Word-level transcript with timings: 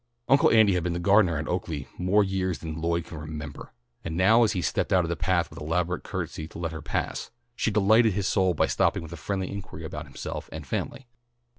Uncle 0.27 0.49
Andy 0.49 0.73
had 0.73 0.81
been 0.81 0.93
the 0.93 0.99
gardener 0.99 1.37
at 1.37 1.47
Oaklea 1.47 1.85
more 1.95 2.23
years 2.23 2.57
than 2.57 2.81
Lloyd 2.81 3.05
could 3.05 3.19
remember, 3.21 3.71
and 4.03 4.17
now 4.17 4.43
as 4.43 4.53
he 4.53 4.59
stepped 4.63 4.91
out 4.91 5.05
of 5.05 5.09
the 5.09 5.15
path 5.15 5.51
with 5.51 5.61
elaborate 5.61 6.03
courtesy 6.03 6.47
to 6.47 6.57
let 6.57 6.71
her 6.71 6.81
pass, 6.81 7.29
she 7.55 7.69
delighted 7.69 8.13
his 8.13 8.27
soul 8.27 8.55
by 8.55 8.65
stopping 8.65 9.03
with 9.03 9.13
a 9.13 9.15
friendly 9.15 9.51
inquiry 9.51 9.85
about 9.85 10.07
himself 10.07 10.49
and 10.51 10.65
family. 10.65 11.05